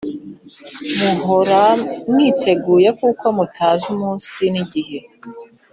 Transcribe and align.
Muhora 0.99 1.61
mwiteguye 2.11 2.89
kuko 2.99 3.25
mutazi 3.37 3.85
umunsi 3.93 4.41
nigihe 4.53 4.99